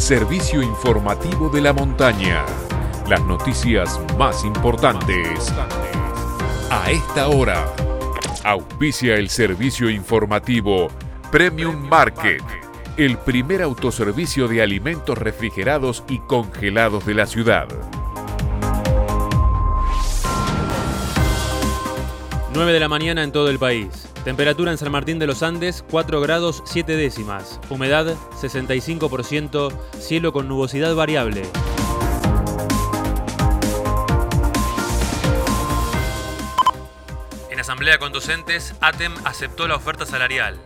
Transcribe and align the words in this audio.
servicio 0.00 0.62
informativo 0.62 1.48
de 1.48 1.60
la 1.60 1.72
montaña. 1.72 2.44
Las 3.08 3.22
noticias 3.24 4.00
más 4.16 4.44
importantes. 4.44 5.52
A 6.70 6.90
esta 6.90 7.28
hora, 7.28 7.66
auspicia 8.44 9.16
el 9.16 9.28
servicio 9.28 9.90
informativo 9.90 10.88
Premium 11.32 11.88
Market, 11.88 12.42
el 12.96 13.18
primer 13.18 13.62
autoservicio 13.62 14.46
de 14.46 14.62
alimentos 14.62 15.18
refrigerados 15.18 16.04
y 16.08 16.18
congelados 16.20 17.04
de 17.04 17.14
la 17.14 17.26
ciudad. 17.26 17.66
9 22.58 22.72
de 22.72 22.80
la 22.80 22.88
mañana 22.88 23.22
en 23.22 23.30
todo 23.30 23.50
el 23.50 23.58
país. 23.60 24.08
Temperatura 24.24 24.72
en 24.72 24.78
San 24.78 24.90
Martín 24.90 25.20
de 25.20 25.28
los 25.28 25.44
Andes 25.44 25.84
4 25.92 26.20
grados 26.20 26.64
7 26.66 26.96
décimas. 26.96 27.60
Humedad 27.70 28.16
65%. 28.32 29.72
Cielo 30.00 30.32
con 30.32 30.48
nubosidad 30.48 30.92
variable. 30.96 31.44
En 37.48 37.60
asamblea 37.60 37.98
con 37.98 38.10
docentes, 38.10 38.74
ATEM 38.80 39.14
aceptó 39.24 39.68
la 39.68 39.76
oferta 39.76 40.04
salarial. 40.04 40.58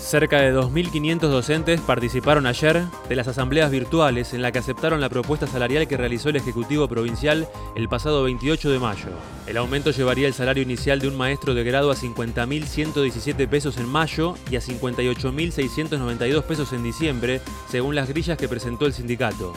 Cerca 0.00 0.40
de 0.40 0.52
2.500 0.52 1.20
docentes 1.28 1.80
participaron 1.80 2.46
ayer 2.46 2.84
de 3.08 3.14
las 3.14 3.28
asambleas 3.28 3.70
virtuales 3.70 4.32
en 4.32 4.42
la 4.42 4.50
que 4.50 4.58
aceptaron 4.58 5.00
la 5.00 5.10
propuesta 5.10 5.46
salarial 5.46 5.86
que 5.86 5.98
realizó 5.98 6.30
el 6.30 6.36
Ejecutivo 6.36 6.88
Provincial 6.88 7.46
el 7.76 7.88
pasado 7.88 8.24
28 8.24 8.70
de 8.70 8.78
mayo. 8.80 9.10
El 9.46 9.58
aumento 9.58 9.90
llevaría 9.92 10.26
el 10.26 10.34
salario 10.34 10.62
inicial 10.62 11.00
de 11.00 11.06
un 11.06 11.16
maestro 11.16 11.54
de 11.54 11.62
grado 11.62 11.92
a 11.92 11.96
50.117 11.96 13.46
pesos 13.46 13.76
en 13.76 13.86
mayo 13.86 14.34
y 14.50 14.56
a 14.56 14.60
58.692 14.60 16.42
pesos 16.42 16.72
en 16.72 16.82
diciembre, 16.82 17.40
según 17.68 17.94
las 17.94 18.08
grillas 18.08 18.38
que 18.38 18.48
presentó 18.48 18.86
el 18.86 18.94
sindicato. 18.94 19.52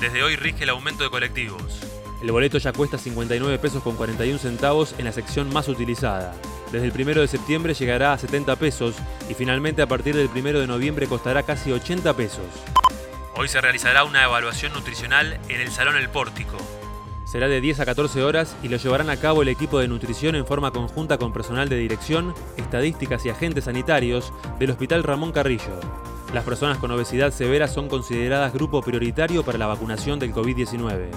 Desde 0.00 0.22
hoy 0.22 0.36
rige 0.36 0.62
el 0.62 0.70
aumento 0.70 1.02
de 1.02 1.10
colectivos. 1.10 1.80
El 2.22 2.32
boleto 2.32 2.56
ya 2.58 2.72
cuesta 2.72 2.96
59 2.96 3.58
pesos 3.58 3.82
con 3.82 3.96
41 3.96 4.38
centavos 4.38 4.94
en 4.96 5.04
la 5.04 5.12
sección 5.12 5.52
más 5.52 5.68
utilizada. 5.68 6.32
Desde 6.74 6.88
el 6.88 7.08
1 7.08 7.20
de 7.20 7.28
septiembre 7.28 7.72
llegará 7.72 8.12
a 8.12 8.18
70 8.18 8.56
pesos 8.56 8.96
y 9.30 9.34
finalmente 9.34 9.80
a 9.80 9.86
partir 9.86 10.16
del 10.16 10.28
1 10.28 10.58
de 10.58 10.66
noviembre 10.66 11.06
costará 11.06 11.44
casi 11.44 11.70
80 11.70 12.16
pesos. 12.16 12.46
Hoy 13.36 13.46
se 13.46 13.60
realizará 13.60 14.02
una 14.02 14.24
evaluación 14.24 14.72
nutricional 14.72 15.38
en 15.48 15.60
el 15.60 15.70
Salón 15.70 15.96
El 15.96 16.08
Pórtico. 16.08 16.56
Será 17.24 17.46
de 17.46 17.60
10 17.60 17.78
a 17.78 17.84
14 17.84 18.24
horas 18.24 18.56
y 18.64 18.66
lo 18.66 18.76
llevarán 18.76 19.08
a 19.08 19.16
cabo 19.18 19.42
el 19.42 19.50
equipo 19.50 19.78
de 19.78 19.86
nutrición 19.86 20.34
en 20.34 20.48
forma 20.48 20.72
conjunta 20.72 21.16
con 21.16 21.32
personal 21.32 21.68
de 21.68 21.76
dirección, 21.76 22.34
estadísticas 22.56 23.24
y 23.24 23.30
agentes 23.30 23.66
sanitarios 23.66 24.32
del 24.58 24.70
Hospital 24.72 25.04
Ramón 25.04 25.30
Carrillo. 25.30 25.78
Las 26.32 26.42
personas 26.42 26.78
con 26.78 26.90
obesidad 26.90 27.30
severa 27.30 27.68
son 27.68 27.88
consideradas 27.88 28.52
grupo 28.52 28.82
prioritario 28.82 29.44
para 29.44 29.58
la 29.58 29.68
vacunación 29.68 30.18
del 30.18 30.34
COVID-19. 30.34 31.10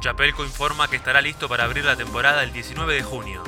Chapelco 0.00 0.44
informa 0.44 0.88
que 0.88 0.96
estará 0.96 1.22
listo 1.22 1.48
para 1.48 1.64
abrir 1.64 1.86
la 1.86 1.96
temporada 1.96 2.42
el 2.42 2.52
19 2.52 2.92
de 2.92 3.02
junio. 3.02 3.42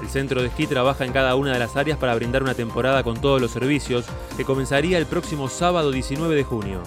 El 0.00 0.08
centro 0.08 0.42
de 0.42 0.48
esquí 0.48 0.66
trabaja 0.66 1.04
en 1.04 1.12
cada 1.12 1.34
una 1.34 1.52
de 1.52 1.58
las 1.58 1.76
áreas 1.76 1.98
para 1.98 2.14
brindar 2.14 2.42
una 2.42 2.54
temporada 2.54 3.02
con 3.02 3.20
todos 3.20 3.40
los 3.40 3.50
servicios 3.50 4.04
que 4.36 4.44
comenzaría 4.44 4.98
el 4.98 5.06
próximo 5.06 5.48
sábado 5.48 5.90
19 5.90 6.34
de 6.34 6.44
junio. 6.44 6.82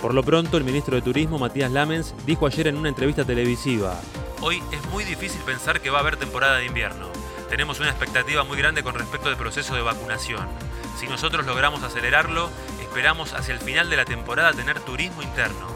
Por 0.00 0.14
lo 0.14 0.22
pronto, 0.22 0.56
el 0.56 0.64
ministro 0.64 0.96
de 0.96 1.02
Turismo, 1.02 1.38
Matías 1.38 1.72
Lamens, 1.72 2.14
dijo 2.26 2.46
ayer 2.46 2.68
en 2.68 2.76
una 2.76 2.88
entrevista 2.88 3.24
televisiva, 3.24 3.98
Hoy 4.40 4.62
es 4.72 4.84
muy 4.90 5.04
difícil 5.04 5.40
pensar 5.42 5.80
que 5.80 5.88
va 5.88 5.98
a 5.98 6.00
haber 6.02 6.18
temporada 6.18 6.58
de 6.58 6.66
invierno. 6.66 7.06
Tenemos 7.48 7.80
una 7.80 7.88
expectativa 7.88 8.44
muy 8.44 8.58
grande 8.58 8.82
con 8.82 8.94
respecto 8.94 9.28
al 9.28 9.36
proceso 9.36 9.74
de 9.74 9.80
vacunación. 9.80 10.46
Si 10.98 11.06
nosotros 11.06 11.46
logramos 11.46 11.82
acelerarlo, 11.82 12.50
esperamos 12.80 13.32
hacia 13.32 13.54
el 13.54 13.60
final 13.60 13.88
de 13.88 13.96
la 13.96 14.04
temporada 14.04 14.52
tener 14.52 14.80
turismo 14.80 15.22
interno. 15.22 15.68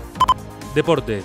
Deportes. 0.75 1.25